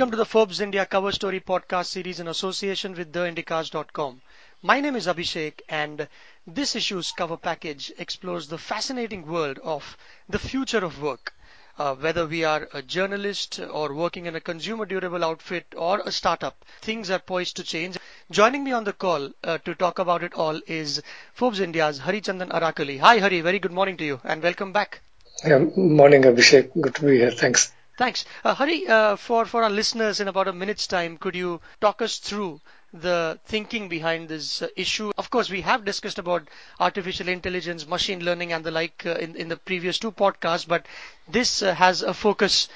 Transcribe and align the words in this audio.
Welcome 0.00 0.12
to 0.12 0.16
the 0.16 0.24
Forbes 0.24 0.62
India 0.62 0.86
Cover 0.86 1.12
Story 1.12 1.40
podcast 1.40 1.84
series 1.84 2.20
in 2.20 2.26
association 2.26 2.94
with 2.94 3.12
TheIndicast.com. 3.12 4.22
My 4.62 4.80
name 4.80 4.96
is 4.96 5.06
Abhishek 5.06 5.60
and 5.68 6.08
this 6.46 6.74
issue's 6.74 7.12
cover 7.12 7.36
package 7.36 7.92
explores 7.98 8.48
the 8.48 8.56
fascinating 8.56 9.26
world 9.26 9.58
of 9.62 9.98
the 10.26 10.38
future 10.38 10.82
of 10.82 11.02
work. 11.02 11.34
Uh, 11.78 11.94
whether 11.96 12.26
we 12.26 12.44
are 12.44 12.66
a 12.72 12.80
journalist 12.80 13.60
or 13.60 13.92
working 13.92 14.24
in 14.24 14.34
a 14.34 14.40
consumer 14.40 14.86
durable 14.86 15.22
outfit 15.22 15.66
or 15.76 16.00
a 16.06 16.10
startup, 16.10 16.64
things 16.80 17.10
are 17.10 17.18
poised 17.18 17.56
to 17.56 17.62
change. 17.62 17.98
Joining 18.30 18.64
me 18.64 18.72
on 18.72 18.84
the 18.84 18.94
call 18.94 19.28
uh, 19.44 19.58
to 19.58 19.74
talk 19.74 19.98
about 19.98 20.22
it 20.22 20.32
all 20.32 20.62
is 20.66 21.02
Forbes 21.34 21.60
India's 21.60 21.98
Hari 21.98 22.22
Chandan 22.22 22.48
Arakali. 22.48 23.00
Hi 23.00 23.18
Hari, 23.18 23.42
very 23.42 23.58
good 23.58 23.72
morning 23.72 23.98
to 23.98 24.04
you 24.06 24.18
and 24.24 24.42
welcome 24.42 24.72
back. 24.72 25.02
Yeah, 25.44 25.58
morning 25.76 26.22
Abhishek, 26.22 26.70
good 26.80 26.94
to 26.94 27.02
be 27.04 27.18
here. 27.18 27.32
Thanks. 27.32 27.70
Thanks. 28.00 28.24
Uh, 28.42 28.54
Hari, 28.54 28.88
uh, 28.88 29.16
for, 29.16 29.46
our 29.52 29.68
listeners 29.68 30.20
in 30.20 30.28
about 30.28 30.48
a 30.48 30.54
minute's 30.54 30.86
time, 30.86 31.18
could 31.18 31.36
you 31.36 31.60
talk 31.82 32.00
us 32.00 32.16
through 32.16 32.62
the 32.94 33.38
thinking 33.44 33.90
behind 33.90 34.30
this 34.30 34.62
uh, 34.62 34.68
issue? 34.74 35.12
Of 35.18 35.28
course, 35.28 35.50
we 35.50 35.60
have 35.60 35.84
discussed 35.84 36.18
about 36.18 36.48
artificial 36.78 37.28
intelligence, 37.28 37.86
machine 37.86 38.24
learning, 38.24 38.54
and 38.54 38.64
the 38.64 38.70
like 38.70 39.04
in, 39.04 39.36
in 39.36 39.48
the 39.48 39.58
previous 39.58 39.98
two 39.98 40.12
podcasts, 40.12 40.66
but 40.66 40.86
this 41.28 41.60
has 41.60 42.00
a 42.00 42.14
focus 42.14 42.70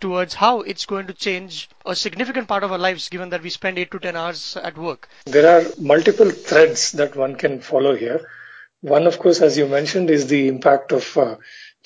towards 0.00 0.34
how 0.34 0.60
it's 0.60 0.84
going 0.84 1.06
to 1.06 1.14
change 1.14 1.70
a 1.86 1.96
significant 1.96 2.46
part 2.46 2.62
of 2.62 2.70
our 2.70 2.76
lives, 2.76 3.08
given 3.08 3.30
that 3.30 3.42
we 3.42 3.48
spend 3.48 3.78
8 3.78 3.90
to 3.92 3.98
10 3.98 4.14
hours 4.14 4.58
at 4.58 4.76
work. 4.76 5.08
There 5.24 5.48
are 5.58 5.64
multiple 5.80 6.28
threads 6.30 6.92
that 6.92 7.16
one 7.16 7.36
can 7.36 7.62
follow 7.62 7.96
here. 7.96 8.28
One, 8.82 9.06
of 9.06 9.18
course, 9.18 9.40
as 9.40 9.56
you 9.56 9.66
mentioned, 9.66 10.10
is 10.10 10.26
the 10.26 10.48
impact 10.48 10.92
of 10.92 11.16
uh, 11.16 11.36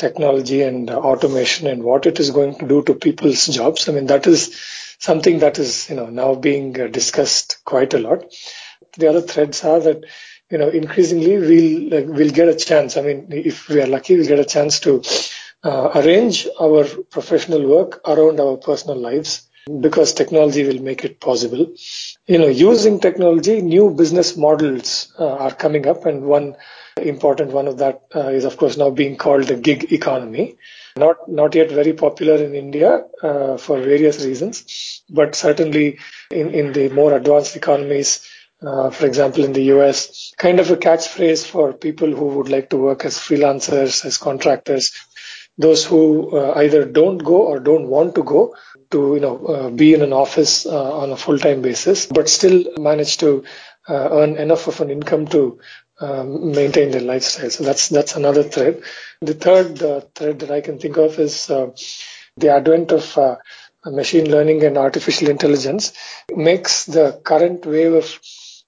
technology 0.00 0.62
and 0.62 0.90
automation 0.90 1.66
and 1.66 1.84
what 1.84 2.06
it 2.06 2.18
is 2.18 2.30
going 2.30 2.58
to 2.58 2.66
do 2.66 2.82
to 2.82 2.94
people's 2.94 3.46
jobs. 3.46 3.88
I 3.88 3.92
mean, 3.92 4.06
that 4.06 4.26
is 4.26 4.58
something 4.98 5.40
that 5.40 5.58
is, 5.58 5.88
you 5.90 5.96
know, 5.96 6.06
now 6.06 6.34
being 6.34 6.80
uh, 6.80 6.86
discussed 6.86 7.58
quite 7.64 7.94
a 7.94 7.98
lot. 7.98 8.24
The 8.96 9.08
other 9.08 9.20
threads 9.20 9.62
are 9.64 9.80
that, 9.80 10.04
you 10.50 10.58
know, 10.58 10.68
increasingly 10.68 11.36
we'll, 11.38 12.06
we'll 12.06 12.30
get 12.30 12.48
a 12.48 12.56
chance. 12.56 12.96
I 12.96 13.02
mean, 13.02 13.26
if 13.30 13.68
we 13.68 13.80
are 13.80 13.86
lucky, 13.86 14.16
we'll 14.16 14.26
get 14.26 14.40
a 14.40 14.44
chance 14.56 14.80
to 14.80 15.02
uh, 15.62 15.90
arrange 15.94 16.48
our 16.58 16.84
professional 17.10 17.66
work 17.68 18.00
around 18.06 18.40
our 18.40 18.56
personal 18.56 18.98
lives 18.98 19.46
because 19.80 20.12
technology 20.12 20.64
will 20.64 20.82
make 20.82 21.04
it 21.04 21.20
possible. 21.20 21.74
You 22.26 22.38
know, 22.38 22.48
using 22.48 22.98
technology, 22.98 23.60
new 23.60 23.90
business 23.90 24.36
models 24.36 25.12
uh, 25.18 25.26
are 25.26 25.54
coming 25.54 25.86
up 25.86 26.06
and 26.06 26.22
one 26.22 26.56
important 27.00 27.52
one 27.52 27.68
of 27.68 27.78
that 27.78 28.02
uh, 28.14 28.28
is 28.28 28.44
of 28.44 28.56
course 28.56 28.76
now 28.76 28.90
being 28.90 29.16
called 29.16 29.44
the 29.44 29.56
gig 29.56 29.92
economy. 29.92 30.56
Not 30.96 31.28
not 31.28 31.54
yet 31.54 31.70
very 31.70 31.92
popular 31.92 32.36
in 32.36 32.54
India 32.54 33.04
uh, 33.22 33.56
for 33.56 33.80
various 33.80 34.24
reasons, 34.24 35.02
but 35.08 35.34
certainly 35.34 35.98
in, 36.30 36.50
in 36.54 36.72
the 36.72 36.88
more 36.88 37.14
advanced 37.16 37.56
economies, 37.56 38.26
uh, 38.62 38.90
for 38.90 39.06
example 39.06 39.44
in 39.44 39.52
the 39.52 39.64
US, 39.74 40.32
kind 40.36 40.58
of 40.60 40.70
a 40.70 40.76
catchphrase 40.76 41.46
for 41.46 41.72
people 41.72 42.10
who 42.10 42.26
would 42.36 42.48
like 42.48 42.70
to 42.70 42.76
work 42.76 43.04
as 43.04 43.18
freelancers, 43.18 44.04
as 44.04 44.18
contractors, 44.18 44.90
those 45.58 45.84
who 45.84 46.36
uh, 46.36 46.54
either 46.56 46.84
don't 46.84 47.18
go 47.18 47.42
or 47.42 47.60
don't 47.60 47.86
want 47.88 48.14
to 48.14 48.22
go 48.22 48.54
to 48.90 49.14
you 49.14 49.20
know 49.20 49.36
uh, 49.46 49.70
be 49.70 49.94
in 49.94 50.02
an 50.02 50.12
office 50.12 50.66
uh, 50.66 50.92
on 51.02 51.10
a 51.10 51.16
full 51.16 51.38
time 51.38 51.62
basis, 51.62 52.06
but 52.06 52.28
still 52.28 52.64
manage 52.78 53.18
to 53.18 53.44
uh, 53.88 54.08
earn 54.12 54.36
enough 54.36 54.66
of 54.68 54.80
an 54.80 54.90
income 54.90 55.26
to 55.26 55.58
um, 56.00 56.52
maintain 56.52 56.90
their 56.90 57.02
lifestyle. 57.02 57.50
So 57.50 57.64
that's 57.64 57.88
that's 57.88 58.16
another 58.16 58.42
thread. 58.42 58.82
The 59.20 59.34
third 59.34 59.82
uh, 59.82 60.00
thread 60.14 60.40
that 60.40 60.50
I 60.50 60.60
can 60.60 60.78
think 60.78 60.96
of 60.96 61.18
is 61.18 61.50
uh, 61.50 61.70
the 62.36 62.50
advent 62.50 62.90
of 62.92 63.18
uh, 63.18 63.36
machine 63.84 64.30
learning 64.30 64.64
and 64.64 64.78
artificial 64.78 65.28
intelligence 65.28 65.92
makes 66.34 66.86
the 66.86 67.20
current 67.24 67.66
wave 67.66 67.92
of 67.92 68.18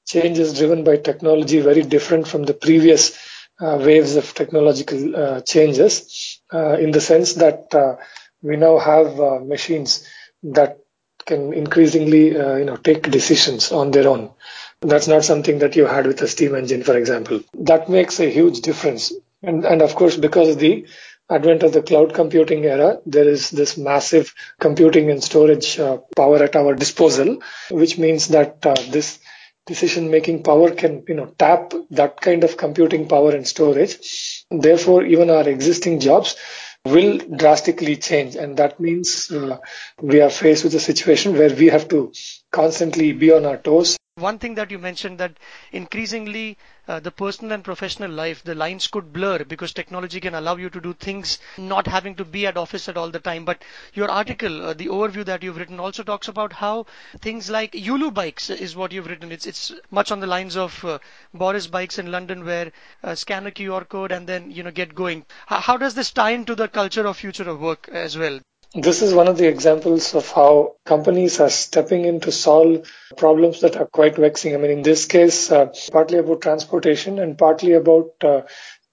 changes 0.06 0.58
driven 0.58 0.84
by 0.84 0.96
technology 0.96 1.60
very 1.60 1.82
different 1.82 2.28
from 2.28 2.42
the 2.42 2.54
previous 2.54 3.16
uh, 3.60 3.78
waves 3.80 4.16
of 4.16 4.34
technological 4.34 5.14
uh, 5.14 5.40
changes 5.42 6.40
uh, 6.52 6.76
in 6.78 6.90
the 6.90 7.00
sense 7.00 7.34
that 7.34 7.98
we 8.42 8.56
now 8.56 8.78
have 8.78 9.16
machines 9.46 10.06
that 10.42 10.78
can 11.24 11.52
increasingly 11.52 12.28
you 12.28 12.64
know 12.64 12.76
take 12.76 13.08
decisions 13.10 13.70
on 13.70 13.90
their 13.92 14.08
own 14.08 14.32
that's 14.82 15.08
not 15.08 15.24
something 15.24 15.58
that 15.60 15.76
you 15.76 15.86
had 15.86 16.06
with 16.06 16.20
a 16.22 16.28
steam 16.28 16.54
engine, 16.54 16.82
for 16.82 16.96
example. 16.96 17.40
That 17.54 17.88
makes 17.88 18.20
a 18.20 18.30
huge 18.30 18.60
difference. 18.60 19.12
And, 19.42 19.64
and 19.64 19.82
of 19.82 19.94
course, 19.94 20.16
because 20.16 20.48
of 20.48 20.58
the 20.58 20.86
advent 21.30 21.62
of 21.62 21.72
the 21.72 21.82
cloud 21.82 22.14
computing 22.14 22.64
era, 22.64 22.98
there 23.06 23.28
is 23.28 23.50
this 23.50 23.78
massive 23.78 24.34
computing 24.60 25.10
and 25.10 25.22
storage 25.22 25.78
uh, 25.78 25.98
power 26.16 26.42
at 26.42 26.56
our 26.56 26.74
disposal, 26.74 27.40
which 27.70 27.98
means 27.98 28.28
that 28.28 28.64
uh, 28.66 28.74
this 28.90 29.18
decision 29.66 30.10
making 30.10 30.42
power 30.42 30.70
can, 30.72 31.04
you 31.08 31.14
know, 31.14 31.26
tap 31.38 31.72
that 31.90 32.20
kind 32.20 32.44
of 32.44 32.56
computing 32.56 33.08
power 33.08 33.30
and 33.34 33.46
storage. 33.46 34.44
Therefore, 34.50 35.04
even 35.04 35.30
our 35.30 35.48
existing 35.48 36.00
jobs 36.00 36.36
will 36.84 37.18
drastically 37.18 37.96
change. 37.96 38.34
And 38.34 38.56
that 38.56 38.80
means 38.80 39.30
uh, 39.30 39.58
we 40.00 40.20
are 40.20 40.30
faced 40.30 40.64
with 40.64 40.74
a 40.74 40.80
situation 40.80 41.34
where 41.38 41.54
we 41.54 41.66
have 41.68 41.88
to 41.88 42.12
constantly 42.50 43.12
be 43.12 43.32
on 43.32 43.46
our 43.46 43.56
toes 43.56 43.96
one 44.16 44.38
thing 44.38 44.54
that 44.56 44.70
you 44.70 44.78
mentioned 44.78 45.16
that 45.16 45.38
increasingly 45.72 46.58
uh, 46.86 47.00
the 47.00 47.10
personal 47.10 47.52
and 47.52 47.64
professional 47.64 48.10
life 48.10 48.44
the 48.44 48.54
lines 48.54 48.86
could 48.86 49.10
blur 49.10 49.42
because 49.44 49.72
technology 49.72 50.20
can 50.20 50.34
allow 50.34 50.54
you 50.54 50.68
to 50.68 50.82
do 50.82 50.92
things 50.92 51.38
not 51.56 51.86
having 51.86 52.14
to 52.14 52.22
be 52.22 52.46
at 52.46 52.58
office 52.58 52.90
at 52.90 52.96
all 52.98 53.08
the 53.10 53.18
time. 53.18 53.46
But 53.46 53.64
your 53.94 54.10
article 54.10 54.66
uh, 54.66 54.74
the 54.74 54.88
overview 54.88 55.24
that 55.24 55.42
you've 55.42 55.56
written 55.56 55.80
also 55.80 56.02
talks 56.02 56.28
about 56.28 56.52
how 56.52 56.84
things 57.22 57.48
like 57.48 57.72
yulu 57.72 58.12
bikes 58.12 58.50
is 58.50 58.76
what 58.76 58.92
you've 58.92 59.06
written. 59.06 59.32
It's 59.32 59.46
it's 59.46 59.72
much 59.90 60.12
on 60.12 60.20
the 60.20 60.26
lines 60.26 60.58
of 60.58 60.84
uh, 60.84 60.98
boris 61.32 61.66
bikes 61.66 61.98
in 61.98 62.12
london 62.12 62.44
where 62.44 62.70
uh, 63.02 63.14
scan 63.14 63.46
a 63.46 63.50
qr 63.50 63.88
code 63.88 64.12
and 64.12 64.26
then 64.26 64.50
you 64.50 64.62
know 64.62 64.70
get 64.70 64.94
going. 64.94 65.24
How, 65.46 65.60
how 65.60 65.76
does 65.78 65.94
this 65.94 66.10
tie 66.10 66.32
into 66.32 66.54
the 66.54 66.68
culture 66.68 67.06
of 67.06 67.16
future 67.16 67.48
of 67.48 67.60
work 67.60 67.88
as 67.90 68.18
well 68.18 68.40
this 68.74 69.02
is 69.02 69.12
one 69.12 69.28
of 69.28 69.36
the 69.36 69.46
examples 69.48 70.14
of 70.14 70.30
how 70.30 70.76
companies 70.86 71.40
are 71.40 71.50
stepping 71.50 72.04
in 72.04 72.20
to 72.20 72.32
solve 72.32 72.90
problems 73.16 73.60
that 73.60 73.76
are 73.76 73.86
quite 73.86 74.16
vexing. 74.16 74.54
I 74.54 74.58
mean, 74.58 74.70
in 74.70 74.82
this 74.82 75.04
case, 75.06 75.50
uh, 75.52 75.72
partly 75.90 76.18
about 76.18 76.40
transportation 76.40 77.18
and 77.18 77.36
partly 77.36 77.72
about 77.72 78.12
uh, 78.24 78.42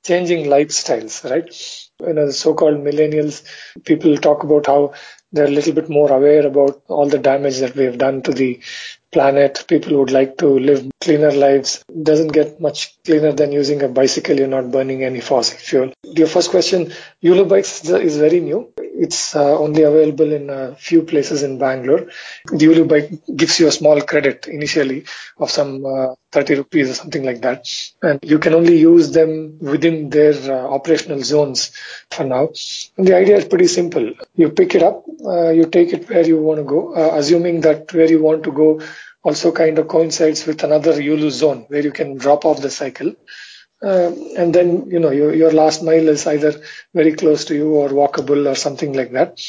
changing 0.05 0.45
lifestyles, 0.45 1.29
right? 1.29 1.53
You 2.05 2.13
know, 2.13 2.25
the 2.27 2.33
so-called 2.33 2.77
millennials, 2.77 3.43
people 3.85 4.17
talk 4.17 4.43
about 4.43 4.65
how 4.65 4.93
they're 5.31 5.45
a 5.45 5.51
little 5.51 5.73
bit 5.73 5.89
more 5.89 6.11
aware 6.11 6.45
about 6.45 6.81
all 6.87 7.07
the 7.07 7.19
damage 7.19 7.59
that 7.59 7.75
we 7.75 7.85
have 7.85 7.97
done 7.99 8.21
to 8.23 8.31
the 8.31 8.59
planet. 9.11 9.65
People 9.67 9.97
would 9.99 10.11
like 10.11 10.37
to 10.37 10.47
live 10.59 10.89
cleaner 11.01 11.31
lives. 11.31 11.83
Doesn't 12.03 12.29
get 12.33 12.59
much 12.59 12.97
cleaner 13.03 13.31
than 13.31 13.51
using 13.51 13.81
a 13.83 13.87
bicycle. 13.87 14.37
You're 14.37 14.47
not 14.47 14.71
burning 14.71 15.03
any 15.03 15.21
fossil 15.21 15.57
fuel. 15.57 15.93
Your 16.03 16.27
first 16.27 16.49
question, 16.49 16.91
Yulu 17.23 17.47
bikes 17.47 17.87
is 17.87 18.17
very 18.17 18.39
new. 18.39 18.73
It's 18.93 19.35
uh, 19.35 19.57
only 19.57 19.83
available 19.83 20.31
in 20.31 20.49
a 20.49 20.75
few 20.75 21.03
places 21.03 21.43
in 21.43 21.57
Bangalore. 21.57 22.07
The 22.45 22.65
Yulu 22.65 22.87
bike 22.87 23.11
gives 23.35 23.59
you 23.59 23.67
a 23.67 23.71
small 23.71 24.01
credit 24.01 24.47
initially 24.47 25.05
of 25.37 25.49
some 25.51 25.85
uh, 25.85 26.15
30 26.31 26.55
rupees 26.55 26.89
or 26.89 26.93
something 26.93 27.23
like 27.23 27.41
that. 27.41 27.67
And 28.01 28.19
you 28.23 28.39
can 28.39 28.53
only 28.53 28.77
use 28.77 29.11
them 29.11 29.57
within 29.59 30.09
their 30.09 30.33
uh, 30.33 30.67
operational 30.69 31.21
zones 31.23 31.71
for 32.11 32.23
now. 32.23 32.49
And 32.97 33.07
the 33.07 33.15
idea 33.15 33.37
is 33.37 33.45
pretty 33.45 33.67
simple. 33.67 34.13
You 34.35 34.49
pick 34.49 34.75
it 34.75 34.83
up, 34.83 35.05
you 35.07 35.65
take 35.71 35.93
it 35.93 36.09
where 36.09 36.25
you 36.25 36.41
want 36.41 36.59
to 36.59 36.63
go, 36.63 36.93
assuming 36.93 37.61
that 37.61 37.93
where 37.93 38.09
you 38.09 38.21
want 38.21 38.43
to 38.43 38.51
go 38.51 38.81
also 39.23 39.51
kind 39.51 39.77
of 39.79 39.87
coincides 39.87 40.45
with 40.45 40.63
another 40.63 40.93
Yulu 40.93 41.29
zone 41.29 41.65
where 41.67 41.81
you 41.81 41.91
can 41.91 42.17
drop 42.17 42.45
off 42.45 42.61
the 42.61 42.69
cycle. 42.69 43.13
Uh, 43.81 44.11
and 44.37 44.53
then, 44.53 44.89
you 44.89 44.99
know, 44.99 45.09
your, 45.11 45.33
your 45.33 45.51
last 45.51 45.83
mile 45.83 46.07
is 46.09 46.27
either 46.27 46.53
very 46.93 47.13
close 47.13 47.45
to 47.45 47.55
you 47.55 47.73
or 47.75 47.89
walkable 47.89 48.49
or 48.49 48.55
something 48.55 48.93
like 48.93 49.11
that. 49.11 49.39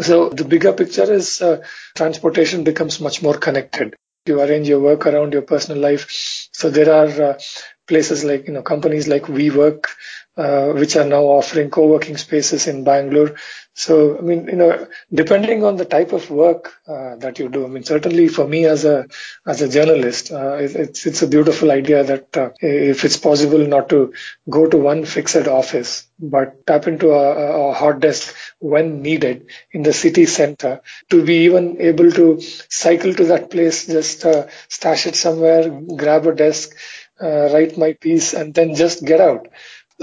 So 0.00 0.28
the 0.30 0.44
bigger 0.44 0.72
picture 0.72 1.12
is 1.12 1.40
uh, 1.42 1.64
transportation 1.96 2.64
becomes 2.64 3.00
much 3.00 3.22
more 3.22 3.36
connected. 3.36 3.94
You 4.26 4.40
arrange 4.40 4.68
your 4.68 4.80
work 4.80 5.06
around 5.06 5.32
your 5.32 5.42
personal 5.42 5.80
life. 5.82 6.06
So 6.52 6.70
there 6.70 6.92
are 6.92 7.30
uh, 7.30 7.38
places 7.86 8.24
like, 8.24 8.46
you 8.46 8.54
know, 8.54 8.62
companies 8.62 9.06
like 9.08 9.24
WeWork, 9.24 9.86
which 10.36 10.96
are 10.96 11.04
now 11.04 11.22
offering 11.24 11.70
co-working 11.70 12.16
spaces 12.16 12.66
in 12.66 12.84
Bangalore 12.84 13.36
so, 13.76 14.16
I 14.16 14.20
mean, 14.20 14.46
you 14.46 14.54
know, 14.54 14.86
depending 15.12 15.64
on 15.64 15.74
the 15.74 15.84
type 15.84 16.12
of 16.12 16.30
work 16.30 16.72
uh, 16.86 17.16
that 17.16 17.40
you 17.40 17.48
do, 17.48 17.64
I 17.64 17.68
mean, 17.68 17.82
certainly 17.82 18.28
for 18.28 18.46
me 18.46 18.66
as 18.66 18.84
a 18.84 19.08
as 19.44 19.62
a 19.62 19.68
journalist, 19.68 20.30
uh, 20.30 20.54
it's 20.60 21.04
it's 21.06 21.22
a 21.22 21.26
beautiful 21.26 21.72
idea 21.72 22.04
that 22.04 22.36
uh, 22.36 22.50
if 22.60 23.04
it's 23.04 23.16
possible 23.16 23.58
not 23.58 23.88
to 23.88 24.12
go 24.48 24.68
to 24.68 24.76
one 24.76 25.04
fixed 25.04 25.48
office, 25.48 26.06
but 26.20 26.64
tap 26.68 26.86
into 26.86 27.10
a, 27.10 27.70
a 27.70 27.74
hot 27.74 27.98
desk 27.98 28.32
when 28.60 29.02
needed 29.02 29.48
in 29.72 29.82
the 29.82 29.92
city 29.92 30.26
center, 30.26 30.80
to 31.10 31.24
be 31.24 31.38
even 31.46 31.80
able 31.80 32.12
to 32.12 32.40
cycle 32.68 33.12
to 33.12 33.24
that 33.24 33.50
place, 33.50 33.86
just 33.88 34.24
uh, 34.24 34.46
stash 34.68 35.08
it 35.08 35.16
somewhere, 35.16 35.68
grab 35.96 36.28
a 36.28 36.32
desk, 36.34 36.76
uh, 37.20 37.52
write 37.52 37.76
my 37.76 37.92
piece, 37.94 38.34
and 38.34 38.54
then 38.54 38.76
just 38.76 39.04
get 39.04 39.20
out. 39.20 39.48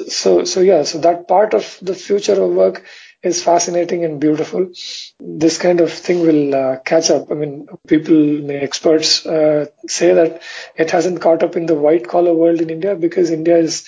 So, 0.08 0.46
so 0.46 0.62
yeah, 0.62 0.84
so 0.84 1.00
that 1.00 1.28
part 1.28 1.54
of 1.54 1.78
the 1.82 1.94
future 1.96 2.42
of 2.42 2.52
work 2.52 2.86
is 3.24 3.44
fascinating 3.44 4.04
and 4.06 4.20
beautiful. 4.20 4.72
This 5.20 5.58
kind 5.58 5.82
of 5.82 5.92
thing 5.92 6.22
will 6.22 6.56
uh, 6.56 6.80
catch 6.80 7.12
up. 7.12 7.30
I 7.30 7.36
mean, 7.36 7.68
people, 7.88 8.50
experts 8.52 9.26
uh, 9.26 9.68
say 9.88 10.14
that 10.14 10.42
it 10.78 10.92
hasn't 10.92 11.22
caught 11.22 11.44
up 11.44 11.56
in 11.56 11.66
the 11.66 11.76
white 11.76 12.08
collar 12.08 12.34
world 12.34 12.62
in 12.62 12.70
India 12.70 12.96
because 12.96 13.32
India 13.32 13.58
is 13.58 13.86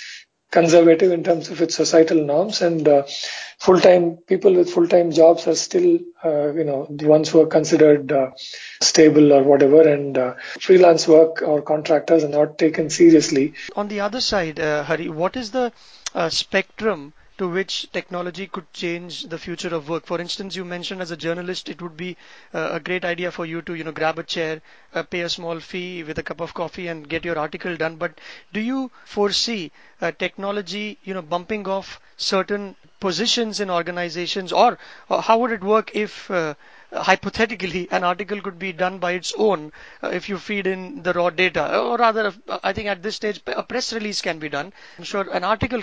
conservative 0.54 1.12
in 1.12 1.24
terms 1.24 1.50
of 1.50 1.62
its 1.66 1.76
societal 1.76 2.24
norms 2.24 2.62
and 2.62 2.88
uh, 2.88 3.04
full-time 3.60 4.18
people 4.32 4.54
with 4.54 4.70
full-time 4.70 5.12
jobs 5.12 5.48
are 5.48 5.56
still 5.56 5.90
uh, 6.24 6.52
you 6.60 6.64
know 6.70 6.86
the 7.02 7.08
ones 7.08 7.30
who 7.30 7.42
are 7.42 7.48
considered 7.56 8.12
uh, 8.12 8.28
stable 8.82 9.34
or 9.34 9.42
whatever 9.44 9.82
and 9.96 10.18
uh, 10.18 10.34
freelance 10.68 11.08
work 11.08 11.42
or 11.42 11.62
contractors 11.62 12.24
are 12.24 12.36
not 12.36 12.58
taken 12.58 12.90
seriously. 12.90 13.54
On 13.76 13.88
the 13.88 14.00
other 14.02 14.22
side 14.22 14.60
uh, 14.60 14.84
hari 14.84 15.10
what 15.10 15.36
is 15.44 15.52
the 15.52 15.72
uh, 16.14 16.30
spectrum 16.30 17.14
to 17.38 17.48
which 17.48 17.92
technology 17.92 18.48
could 18.48 18.72
change 18.74 19.24
the 19.24 19.38
future 19.38 19.74
of 19.74 19.90
work. 19.90 20.06
For 20.06 20.20
instance, 20.22 20.56
you 20.56 20.64
mentioned 20.66 21.02
as 21.02 21.12
a 21.12 21.18
journalist, 21.18 21.70
it 21.70 21.82
would 21.82 21.98
be 21.98 22.16
uh, 22.54 22.70
a 22.74 22.80
great 22.80 23.04
idea 23.06 23.32
for 23.32 23.46
you 23.46 23.62
to, 23.64 23.74
you 23.74 23.84
know, 23.84 23.92
grab 23.92 24.20
a 24.20 24.24
chair, 24.24 24.62
uh, 24.94 25.04
pay 25.04 25.22
a 25.22 25.30
small 25.30 25.60
fee 25.60 26.04
with 26.04 26.18
a 26.20 26.24
cup 26.24 26.42
of 26.42 26.54
coffee 26.54 26.88
and 26.88 27.10
get 27.10 27.26
your 27.26 27.38
article 27.40 27.76
done. 27.76 27.96
But 27.96 28.20
do 28.54 28.60
you 28.60 28.92
foresee 29.06 29.72
uh, 30.02 30.12
technology, 30.12 30.98
you 31.04 31.14
know, 31.14 31.22
bumping 31.22 31.68
off 31.68 32.00
certain 32.18 32.76
positions 33.00 33.60
in 33.60 33.70
organizations 33.70 34.52
or, 34.54 34.78
or 35.10 35.22
how 35.22 35.38
would 35.40 35.52
it 35.52 35.64
work 35.64 35.92
if 35.94 36.30
uh, 36.32 36.54
hypothetically 36.94 37.88
an 37.92 38.04
article 38.04 38.40
could 38.42 38.58
be 38.60 38.72
done 38.72 39.00
by 39.00 39.12
its 39.14 39.34
own 39.38 39.72
uh, 40.04 40.08
if 40.10 40.30
you 40.30 40.38
feed 40.38 40.68
in 40.68 41.02
the 41.04 41.12
raw 41.14 41.30
data 41.30 41.78
or 41.80 41.98
rather 41.98 42.34
i 42.64 42.72
think 42.72 42.88
at 42.88 43.02
this 43.04 43.16
stage 43.16 43.42
a 43.48 43.64
press 43.64 43.92
release 43.94 44.22
can 44.22 44.40
be 44.40 44.48
done 44.48 44.72
i'm 44.98 45.04
sure 45.04 45.28
an 45.34 45.44
article 45.44 45.82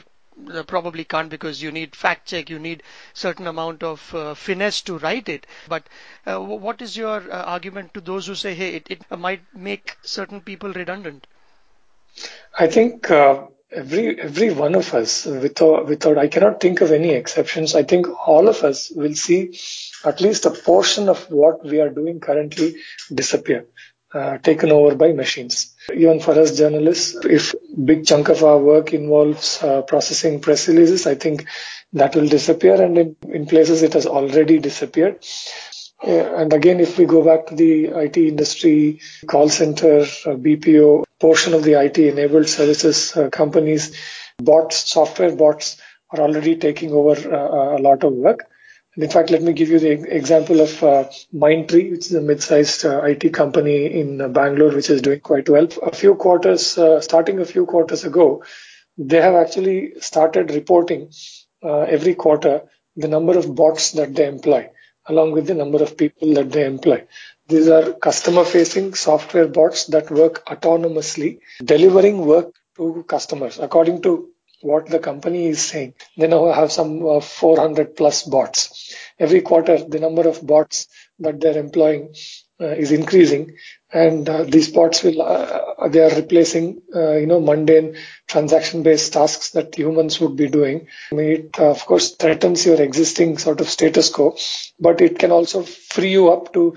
probably 0.66 1.04
can't 1.04 1.28
because 1.30 1.62
you 1.62 1.70
need 1.72 1.94
fact 1.94 2.28
check 2.28 2.50
you 2.50 2.58
need 2.58 2.82
certain 3.14 3.46
amount 3.46 3.82
of 3.82 4.14
uh, 4.14 4.34
finesse 4.34 4.80
to 4.82 4.98
write 4.98 5.28
it. 5.28 5.46
But 5.68 5.84
uh, 6.26 6.38
what 6.40 6.82
is 6.82 6.96
your 6.96 7.16
uh, 7.32 7.44
argument 7.44 7.94
to 7.94 8.00
those 8.00 8.26
who 8.26 8.34
say 8.34 8.54
hey 8.54 8.74
it, 8.76 8.86
it 8.90 9.04
might 9.18 9.42
make 9.54 9.96
certain 10.02 10.40
people 10.40 10.72
redundant? 10.72 11.26
I 12.58 12.66
think 12.66 13.10
uh, 13.10 13.46
every 13.72 14.20
every 14.20 14.50
one 14.52 14.74
of 14.74 14.92
us 14.94 15.26
without 15.26 15.86
without 15.86 16.18
i 16.18 16.26
cannot 16.26 16.60
think 16.60 16.80
of 16.80 16.90
any 16.90 17.10
exceptions. 17.10 17.74
I 17.74 17.82
think 17.84 18.06
all 18.26 18.48
of 18.48 18.64
us 18.64 18.90
will 18.90 19.14
see 19.14 19.58
at 20.04 20.20
least 20.20 20.46
a 20.46 20.50
portion 20.50 21.08
of 21.08 21.30
what 21.30 21.64
we 21.64 21.80
are 21.80 21.88
doing 21.90 22.20
currently 22.20 22.76
disappear 23.14 23.66
uh, 24.12 24.38
taken 24.38 24.72
over 24.72 24.94
by 24.94 25.12
machines. 25.12 25.74
Even 25.94 26.20
for 26.20 26.32
us 26.38 26.56
journalists, 26.56 27.16
if 27.24 27.54
big 27.84 28.04
chunk 28.04 28.28
of 28.28 28.42
our 28.42 28.58
work 28.58 28.92
involves 28.92 29.62
uh, 29.62 29.82
processing 29.82 30.40
press 30.40 30.66
releases, 30.68 31.06
I 31.06 31.14
think 31.14 31.46
that 31.92 32.14
will 32.16 32.26
disappear 32.28 32.80
and 32.82 32.98
in, 32.98 33.16
in 33.28 33.46
places 33.46 33.82
it 33.82 33.92
has 33.92 34.06
already 34.06 34.58
disappeared. 34.58 35.24
Uh, 36.02 36.34
and 36.34 36.52
again, 36.52 36.80
if 36.80 36.98
we 36.98 37.04
go 37.04 37.22
back 37.22 37.46
to 37.46 37.54
the 37.54 37.86
IT 37.86 38.16
industry, 38.16 39.00
call 39.26 39.48
center, 39.48 40.00
uh, 40.00 40.34
BPO, 40.34 41.04
portion 41.20 41.52
of 41.52 41.62
the 41.62 41.74
IT 41.80 41.98
enabled 41.98 42.48
services 42.48 43.16
companies, 43.30 43.94
bots, 44.38 44.90
software 44.90 45.36
bots 45.36 45.76
are 46.10 46.20
already 46.20 46.56
taking 46.56 46.92
over 46.92 47.12
a 47.12 47.78
lot 47.78 48.02
of 48.02 48.12
work. 48.14 48.46
In 48.96 49.08
fact, 49.08 49.30
let 49.30 49.42
me 49.42 49.52
give 49.52 49.68
you 49.68 49.78
the 49.78 49.92
example 50.14 50.60
of 50.60 50.82
uh, 50.82 51.04
Mindtree, 51.32 51.90
which 51.92 52.06
is 52.06 52.14
a 52.14 52.20
mid-sized 52.20 52.84
uh, 52.84 53.02
IT 53.02 53.32
company 53.32 53.86
in 54.00 54.20
uh, 54.20 54.28
Bangalore, 54.28 54.74
which 54.74 54.90
is 54.90 55.00
doing 55.00 55.20
quite 55.20 55.48
well. 55.48 55.68
A 55.82 55.94
few 55.94 56.16
quarters, 56.16 56.76
uh, 56.76 57.00
starting 57.00 57.38
a 57.38 57.44
few 57.44 57.66
quarters 57.66 58.04
ago, 58.04 58.42
they 58.98 59.20
have 59.20 59.34
actually 59.34 59.92
started 60.00 60.50
reporting 60.50 61.10
uh, 61.62 61.82
every 61.82 62.14
quarter 62.16 62.62
the 62.96 63.06
number 63.06 63.38
of 63.38 63.54
bots 63.54 63.92
that 63.92 64.14
they 64.14 64.26
employ, 64.26 64.68
along 65.06 65.32
with 65.32 65.46
the 65.46 65.54
number 65.54 65.80
of 65.80 65.96
people 65.96 66.34
that 66.34 66.50
they 66.50 66.64
employ. 66.66 67.04
These 67.46 67.68
are 67.68 67.92
customer-facing 67.92 68.94
software 68.94 69.46
bots 69.46 69.86
that 69.86 70.10
work 70.10 70.44
autonomously, 70.46 71.38
delivering 71.64 72.26
work 72.26 72.54
to 72.76 73.04
customers 73.08 73.58
according 73.60 74.02
to 74.02 74.29
what 74.62 74.86
the 74.86 74.98
company 74.98 75.46
is 75.48 75.60
saying. 75.62 75.94
They 76.16 76.28
now 76.28 76.52
have 76.52 76.72
some 76.72 77.06
uh, 77.06 77.20
400 77.20 77.96
plus 77.96 78.22
bots. 78.24 78.94
Every 79.18 79.40
quarter, 79.40 79.78
the 79.82 80.00
number 80.00 80.28
of 80.28 80.46
bots 80.46 80.86
that 81.18 81.40
they're 81.40 81.58
employing 81.58 82.14
uh, 82.60 82.66
is 82.66 82.92
increasing, 82.92 83.56
and 83.92 84.28
uh, 84.28 84.44
these 84.44 84.70
bots 84.70 85.02
will 85.02 85.22
uh, 85.22 85.88
they 85.88 86.00
are 86.00 86.14
replacing 86.14 86.82
uh, 86.94 87.12
you 87.12 87.26
know 87.26 87.40
mundane 87.40 87.96
transaction-based 88.28 89.12
tasks 89.14 89.50
that 89.52 89.74
humans 89.74 90.20
would 90.20 90.36
be 90.36 90.46
doing. 90.48 90.86
I 91.10 91.14
mean, 91.14 91.30
it 91.32 91.58
uh, 91.58 91.70
of 91.70 91.84
course 91.86 92.14
threatens 92.16 92.66
your 92.66 92.80
existing 92.80 93.38
sort 93.38 93.60
of 93.62 93.68
status 93.70 94.10
quo, 94.10 94.36
but 94.78 95.00
it 95.00 95.18
can 95.18 95.30
also 95.30 95.62
free 95.62 96.10
you 96.12 96.30
up 96.30 96.52
to 96.52 96.76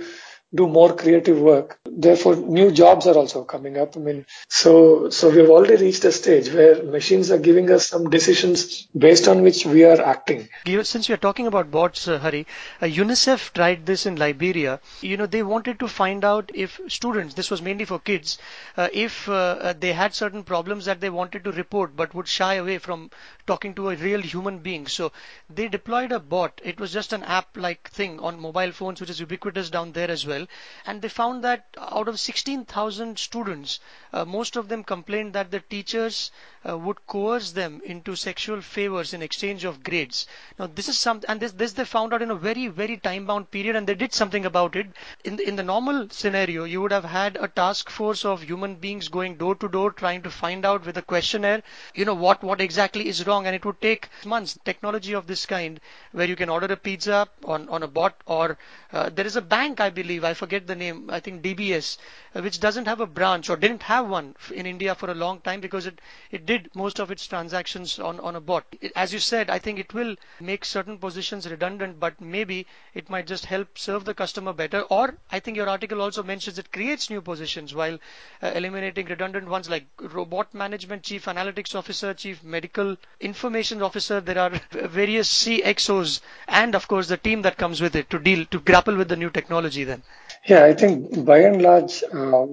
do 0.55 0.67
more 0.67 0.95
creative 0.95 1.39
work. 1.39 1.79
Therefore, 1.85 2.35
new 2.35 2.71
jobs 2.71 3.07
are 3.07 3.15
also 3.15 3.43
coming 3.43 3.77
up. 3.77 3.95
I 3.97 3.99
mean, 3.99 4.25
so, 4.49 5.09
so 5.09 5.29
we've 5.29 5.49
already 5.49 5.83
reached 5.83 6.03
a 6.05 6.11
stage 6.11 6.51
where 6.51 6.83
machines 6.83 7.31
are 7.31 7.37
giving 7.37 7.71
us 7.71 7.87
some 7.87 8.09
decisions 8.09 8.87
based 8.97 9.27
on 9.27 9.41
which 9.41 9.65
we 9.65 9.83
are 9.83 10.01
acting. 10.01 10.47
Since 10.83 11.09
we 11.09 11.13
are 11.13 11.17
talking 11.17 11.47
about 11.47 11.71
bots, 11.71 12.07
uh, 12.07 12.19
Hari, 12.19 12.45
uh, 12.81 12.85
UNICEF 12.85 13.53
tried 13.53 13.85
this 13.85 14.05
in 14.05 14.15
Liberia. 14.15 14.79
You 15.01 15.17
know, 15.17 15.25
they 15.25 15.43
wanted 15.43 15.79
to 15.79 15.87
find 15.87 16.23
out 16.23 16.51
if 16.53 16.79
students, 16.87 17.33
this 17.33 17.49
was 17.49 17.61
mainly 17.61 17.85
for 17.85 17.99
kids, 17.99 18.37
uh, 18.77 18.89
if 18.93 19.27
uh, 19.29 19.33
uh, 19.33 19.73
they 19.79 19.93
had 19.93 20.13
certain 20.13 20.43
problems 20.43 20.85
that 20.85 21.01
they 21.01 21.09
wanted 21.09 21.43
to 21.43 21.51
report 21.51 21.95
but 21.95 22.13
would 22.13 22.27
shy 22.27 22.55
away 22.55 22.77
from 22.77 23.09
talking 23.47 23.73
to 23.75 23.89
a 23.89 23.95
real 23.95 24.21
human 24.21 24.59
being. 24.59 24.87
So 24.87 25.11
they 25.49 25.67
deployed 25.67 26.11
a 26.11 26.19
bot. 26.19 26.61
It 26.63 26.79
was 26.79 26.91
just 26.91 27.13
an 27.13 27.23
app 27.23 27.57
like 27.57 27.89
thing 27.89 28.19
on 28.19 28.39
mobile 28.39 28.71
phones, 28.71 29.01
which 29.01 29.09
is 29.09 29.19
ubiquitous 29.19 29.69
down 29.69 29.91
there 29.91 30.09
as 30.09 30.25
well. 30.25 30.42
And 30.85 31.01
they 31.01 31.09
found 31.09 31.43
that 31.43 31.65
out 31.77 32.07
of 32.07 32.19
16,000 32.19 33.17
students, 33.19 33.79
uh, 34.11 34.25
most 34.25 34.55
of 34.55 34.67
them 34.69 34.83
complained 34.83 35.33
that 35.33 35.51
the 35.51 35.59
teachers 35.59 36.31
uh, 36.67 36.77
would 36.77 37.05
coerce 37.07 37.51
them 37.51 37.81
into 37.83 38.15
sexual 38.15 38.61
favors 38.61 39.13
in 39.13 39.21
exchange 39.21 39.65
of 39.65 39.83
grades. 39.83 40.27
Now 40.57 40.67
this 40.67 40.87
is 40.87 40.97
something, 40.97 41.29
and 41.29 41.39
this, 41.39 41.51
this 41.53 41.73
they 41.73 41.85
found 41.85 42.13
out 42.13 42.21
in 42.21 42.31
a 42.31 42.35
very, 42.35 42.67
very 42.67 42.97
time 42.97 43.25
bound 43.25 43.51
period 43.51 43.75
and 43.75 43.87
they 43.87 43.95
did 43.95 44.13
something 44.13 44.45
about 44.45 44.75
it. 44.75 44.87
In 45.23 45.35
the, 45.37 45.47
in 45.47 45.55
the 45.55 45.63
normal 45.63 46.09
scenario, 46.09 46.63
you 46.63 46.81
would 46.81 46.91
have 46.91 47.03
had 47.05 47.37
a 47.41 47.47
task 47.47 47.89
force 47.89 48.23
of 48.25 48.43
human 48.43 48.75
beings 48.75 49.07
going 49.07 49.35
door 49.35 49.55
to 49.55 49.67
door 49.67 49.91
trying 49.91 50.21
to 50.23 50.29
find 50.31 50.65
out 50.65 50.85
with 50.85 50.97
a 50.97 51.01
questionnaire, 51.01 51.61
you 51.95 52.05
know, 52.05 52.13
what, 52.13 52.43
what 52.43 52.61
exactly 52.61 53.07
is 53.07 53.25
wrong 53.27 53.45
and 53.45 53.55
it 53.55 53.65
would 53.65 53.81
take 53.81 54.09
months. 54.25 54.57
Technology 54.63 55.13
of 55.13 55.27
this 55.27 55.45
kind 55.45 55.79
where 56.11 56.27
you 56.27 56.35
can 56.35 56.49
order 56.49 56.67
a 56.71 56.77
pizza 56.77 57.27
on, 57.45 57.67
on 57.69 57.83
a 57.83 57.87
bot 57.87 58.15
or 58.25 58.57
uh, 58.91 59.09
there 59.09 59.25
is 59.25 59.35
a 59.35 59.41
bank, 59.41 59.79
I 59.79 59.89
believe, 59.89 60.23
I 60.23 60.32
forget 60.33 60.67
the 60.67 60.75
name, 60.75 61.09
I 61.09 61.19
think 61.19 61.41
DBS, 61.41 61.97
uh, 62.35 62.41
which 62.41 62.59
doesn't 62.59 62.85
have 62.87 62.99
a 63.01 63.05
branch 63.05 63.49
or 63.49 63.55
didn't 63.57 63.83
have 63.83 64.07
one 64.07 64.35
in 64.53 64.65
India 64.65 64.95
for 64.95 65.09
a 65.09 65.15
long 65.15 65.41
time 65.41 65.59
because 65.61 65.85
it, 65.85 65.99
it 66.31 66.45
did 66.45 66.69
most 66.75 66.99
of 66.99 67.11
its 67.11 67.25
transactions 67.27 67.99
on, 67.99 68.19
on 68.19 68.35
a 68.35 68.41
bot. 68.41 68.65
As 68.95 69.13
you 69.13 69.19
said, 69.19 69.49
I 69.49 69.59
think 69.59 69.79
it 69.79 69.93
will 69.93 70.15
make 70.39 70.65
certain 70.65 70.97
positions 70.97 71.49
redundant, 71.49 71.99
but 71.99 72.19
maybe 72.21 72.65
it 72.93 73.09
might 73.09 73.27
just 73.27 73.45
help 73.45 73.77
serve 73.77 74.05
the 74.05 74.13
customer 74.13 74.53
better. 74.53 74.81
Or 74.81 75.15
I 75.31 75.39
think 75.39 75.57
your 75.57 75.69
article 75.69 76.01
also 76.01 76.23
mentions 76.23 76.57
it 76.59 76.71
creates 76.71 77.09
new 77.09 77.21
positions 77.21 77.73
while 77.73 77.97
uh, 78.41 78.47
eliminating 78.55 79.07
redundant 79.07 79.47
ones 79.47 79.69
like 79.69 79.85
robot 79.99 80.53
management, 80.53 81.03
chief 81.03 81.25
analytics 81.25 81.75
officer, 81.75 82.13
chief 82.13 82.43
medical 82.43 82.97
information 83.19 83.81
officer. 83.81 84.19
There 84.21 84.37
are 84.39 84.51
various 84.71 85.29
CXOs 85.43 86.21
and 86.47 86.75
of 86.75 86.87
course 86.87 87.07
the 87.07 87.17
team 87.17 87.41
that 87.43 87.57
comes 87.57 87.81
with 87.81 87.95
it 87.95 88.09
to 88.09 88.19
deal, 88.19 88.45
to 88.45 88.59
grapple 88.59 88.95
with 88.95 89.07
the 89.09 89.15
new 89.15 89.29
technology 89.29 89.83
then. 89.83 90.03
Yeah, 90.45 90.65
I 90.65 90.73
think 90.73 91.23
by 91.25 91.39
and 91.39 91.61
large, 91.61 92.03
uh, 92.03 92.45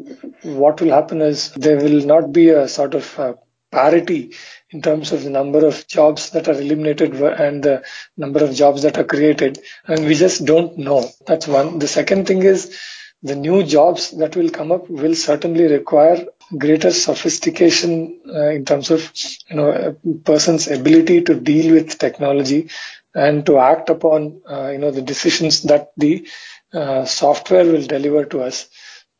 what 0.43 0.81
will 0.81 0.91
happen 0.91 1.21
is 1.23 1.51
there 1.53 1.77
will 1.77 2.05
not 2.07 2.33
be 2.33 2.51
a 2.51 2.69
sort 2.69 2.95
of 2.95 3.19
uh, 3.19 3.35
parity 3.73 4.33
in 4.71 4.81
terms 4.83 5.11
of 5.13 5.25
the 5.25 5.31
number 5.31 5.67
of 5.67 5.87
jobs 5.89 6.31
that 6.31 6.47
are 6.49 6.61
eliminated 6.61 7.15
and 7.21 7.63
the 7.63 7.83
number 8.17 8.45
of 8.45 8.55
jobs 8.55 8.83
that 8.83 8.97
are 8.99 9.05
created. 9.05 9.61
And 9.87 10.05
we 10.07 10.15
just 10.15 10.45
don't 10.45 10.79
know. 10.79 11.09
That's 11.27 11.49
one. 11.49 11.81
The 11.81 11.89
second 11.89 12.27
thing 12.29 12.43
is 12.45 12.79
the 13.25 13.35
new 13.35 13.65
jobs 13.65 14.13
that 14.13 14.37
will 14.37 14.51
come 14.51 14.71
up 14.71 14.89
will 14.89 15.15
certainly 15.17 15.65
require 15.65 16.25
greater 16.57 16.91
sophistication 16.93 18.21
uh, 18.29 18.51
in 18.51 18.65
terms 18.65 18.91
of 18.91 19.13
you 19.49 19.57
know 19.57 19.71
a 19.71 19.93
person's 20.25 20.69
ability 20.69 21.23
to 21.23 21.35
deal 21.39 21.75
with 21.75 21.99
technology 21.99 22.71
and 23.15 23.45
to 23.47 23.59
act 23.59 23.89
upon 23.91 24.41
uh, 24.51 24.69
you 24.69 24.79
know 24.79 24.91
the 24.91 25.03
decisions 25.03 25.63
that 25.63 25.93
the 25.97 26.27
uh, 26.73 27.05
software 27.05 27.65
will 27.65 27.87
deliver 27.87 28.25
to 28.25 28.43
us 28.43 28.69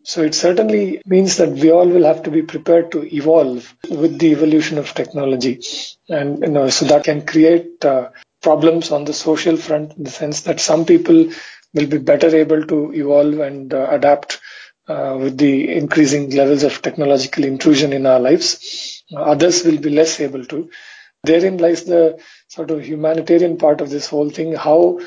so 0.03 0.23
it 0.23 0.35
certainly 0.35 1.01
means 1.07 1.37
that 1.37 1.51
we 1.51 1.71
all 1.71 1.87
will 1.87 2.05
have 2.05 2.23
to 2.23 2.31
be 2.31 2.43
prepared 2.43 2.91
to 2.93 3.03
evolve 3.15 3.75
with 3.89 4.19
the 4.19 4.33
evolution 4.33 4.79
of 4.79 4.95
technology. 4.95 5.61
And, 6.09 6.39
you 6.41 6.49
know, 6.49 6.71
so 6.71 6.87
that 6.87 7.05
can 7.05 7.27
create 7.27 7.85
uh, 7.85 8.09
problems 8.43 8.91
on 8.93 9.05
the 9.05 9.13
social 9.13 9.57
front 9.57 9.97
in 9.99 10.05
the 10.05 10.11
sense 10.11 10.41
that 10.43 10.59
some 10.61 10.87
people 10.87 11.31
will 11.75 11.87
be 11.87 11.99
better 11.99 12.35
able 12.35 12.65
to 12.67 12.93
evolve 12.95 13.39
and 13.41 13.73
uh, 13.75 13.89
adapt 13.91 14.41
uh, 14.89 15.19
with 15.21 15.37
the 15.37 15.71
increasing 15.77 16.31
levels 16.31 16.63
of 16.63 16.81
technological 16.81 17.45
intrusion 17.45 17.93
in 17.93 18.07
our 18.07 18.19
lives. 18.19 19.05
Others 19.15 19.65
will 19.65 19.79
be 19.79 19.91
less 19.91 20.19
able 20.19 20.45
to. 20.47 20.71
Therein 21.25 21.59
lies 21.59 21.85
the 21.85 22.19
sort 22.49 22.71
of 22.71 22.83
humanitarian 22.85 23.59
part 23.59 23.83
of 23.83 23.91
this 23.91 24.07
whole 24.09 24.31
thing. 24.31 24.55
How 24.55 25.01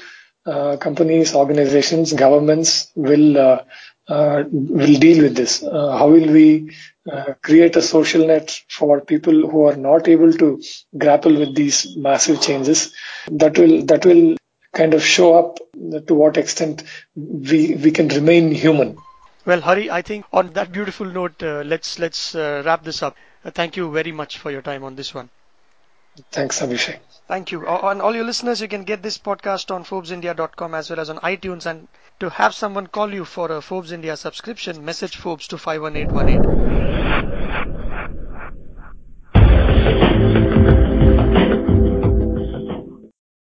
companies, 0.77 1.33
organizations, 1.35 2.13
governments 2.13 2.91
will 2.95 3.37
uh, 3.37 3.63
uh, 4.07 4.43
will 4.51 4.99
deal 4.99 5.23
with 5.23 5.35
this. 5.35 5.63
Uh, 5.63 5.97
how 5.97 6.09
will 6.09 6.29
we 6.31 6.75
uh, 7.09 7.33
create 7.41 7.75
a 7.77 7.81
social 7.81 8.27
net 8.27 8.61
for 8.69 8.99
people 8.99 9.49
who 9.49 9.63
are 9.65 9.77
not 9.77 10.09
able 10.09 10.33
to 10.33 10.61
grapple 10.97 11.33
with 11.33 11.55
these 11.55 11.95
massive 11.95 12.41
changes? 12.41 12.93
That 13.31 13.57
will 13.57 13.85
that 13.85 14.05
will 14.05 14.35
kind 14.73 14.93
of 14.93 15.05
show 15.05 15.35
up 15.35 15.59
to 16.07 16.13
what 16.13 16.35
extent 16.35 16.83
we 17.15 17.75
we 17.75 17.91
can 17.91 18.09
remain 18.09 18.51
human. 18.51 18.97
Well, 19.45 19.61
Hari, 19.61 19.89
I 19.89 20.01
think 20.01 20.25
on 20.33 20.51
that 20.53 20.71
beautiful 20.71 21.05
note, 21.05 21.41
uh, 21.41 21.63
let's 21.65 21.99
let's 21.99 22.35
wrap 22.35 22.83
this 22.83 23.01
up. 23.03 23.15
thank 23.55 23.75
you 23.77 23.91
very 23.91 24.11
much 24.11 24.37
for 24.39 24.51
your 24.51 24.61
time 24.61 24.83
on 24.83 24.95
this 24.95 25.13
one. 25.13 25.29
Thanks, 26.31 26.61
Abhishek. 26.61 26.99
Thank 27.27 27.51
you. 27.51 27.67
On 27.67 28.01
all 28.01 28.15
your 28.15 28.25
listeners, 28.25 28.61
you 28.61 28.67
can 28.67 28.83
get 28.83 29.01
this 29.01 29.17
podcast 29.17 29.73
on 29.73 29.83
ForbesIndia.com 29.83 30.75
as 30.75 30.89
well 30.89 30.99
as 30.99 31.09
on 31.09 31.17
iTunes. 31.19 31.65
And 31.65 31.87
to 32.19 32.29
have 32.29 32.53
someone 32.53 32.87
call 32.87 33.13
you 33.13 33.25
for 33.25 33.51
a 33.51 33.61
Forbes 33.61 33.91
India 33.91 34.15
subscription, 34.17 34.85
message 34.85 35.17
Forbes 35.17 35.47
to 35.47 35.57
51818. 35.57 37.82